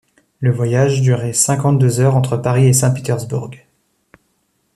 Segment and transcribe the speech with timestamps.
[0.39, 3.51] Le voyage durait cinquante-deux heures entre Paris et Saint-Pétersbourg.